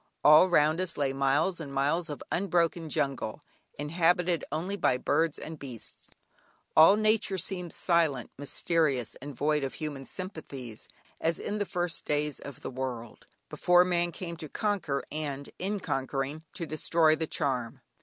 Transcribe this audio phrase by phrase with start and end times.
[0.23, 3.43] All round us lay miles and miles of unbroken jungle,
[3.77, 6.09] inhabited only by birds and beasts;
[6.75, 10.87] all nature seemed silent, mysterious, and void of human sympathies
[11.19, 15.79] as in the first days of the world, before man came to conquer, and in
[15.79, 17.81] conquering to destroy the charm.